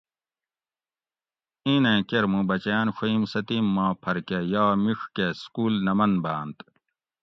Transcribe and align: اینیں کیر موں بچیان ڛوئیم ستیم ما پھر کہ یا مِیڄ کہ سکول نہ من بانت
اینیں 1.65 2.01
کیر 2.09 2.25
موں 2.31 2.43
بچیان 2.49 2.87
ڛوئیم 2.95 3.23
ستیم 3.33 3.65
ما 3.75 3.85
پھر 4.01 4.15
کہ 4.27 4.37
یا 4.53 4.65
مِیڄ 4.83 5.01
کہ 5.15 5.25
سکول 5.41 5.73
نہ 5.85 5.93
من 5.97 6.11
بانت 6.23 6.57